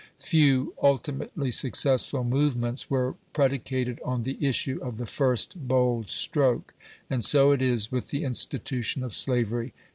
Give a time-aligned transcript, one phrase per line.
[0.23, 6.73] Few ultimately successful movements were predicated on the issue of the first bold stroke,
[7.07, 9.73] and so it is with the institution of slavery.